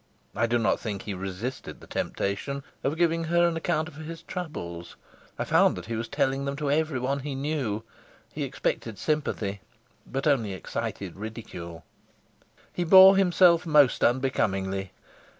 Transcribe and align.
I 0.35 0.47
do 0.47 0.57
not 0.57 0.79
think 0.79 1.03
he 1.03 1.13
resisted 1.13 1.79
the 1.79 1.85
temptation 1.85 2.63
of 2.83 2.97
giving 2.97 3.25
her 3.25 3.47
an 3.47 3.55
account 3.55 3.87
of 3.87 3.97
his 3.97 4.23
troubles. 4.23 4.95
I 5.37 5.43
found 5.43 5.75
that 5.77 5.85
he 5.85 5.95
was 5.95 6.07
telling 6.07 6.45
them 6.45 6.55
to 6.55 6.71
everyone 6.71 7.19
he 7.19 7.35
knew; 7.35 7.83
he 8.33 8.41
expected 8.41 8.97
sympathy, 8.97 9.61
but 10.07 10.25
only 10.25 10.53
excited 10.53 11.17
ridicule. 11.17 11.85
He 12.73 12.83
bore 12.83 13.15
himself 13.15 13.63
most 13.67 14.03
unbecomingly. 14.03 14.91